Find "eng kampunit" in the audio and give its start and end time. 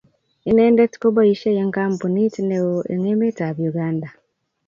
1.61-2.35